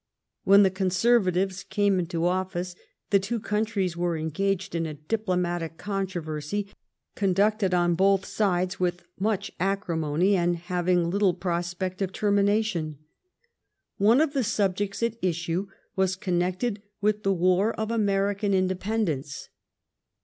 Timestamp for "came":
1.63-1.99